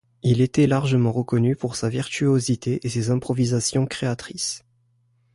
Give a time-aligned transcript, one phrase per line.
[0.23, 4.65] Il était largement reconnu pour sa virtuosité et ses improvisations créatrices.